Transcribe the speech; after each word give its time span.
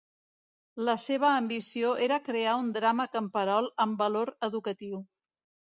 La 0.87 0.95
seva 1.03 1.29
ambició 1.41 1.91
era 2.07 2.19
crear 2.31 2.57
un 2.65 2.73
drama 2.81 3.09
camperol 3.19 3.73
amb 3.87 4.05
valor 4.05 4.35
educatiu. 4.51 5.07